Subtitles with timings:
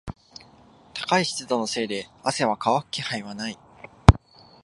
[0.95, 3.59] 高い湿度のせいで汗は乾く気配はない。